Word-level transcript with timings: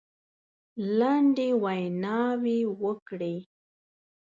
لنډې 0.97 1.49
ویناوي 1.63 2.59
وکړې. 2.83 3.35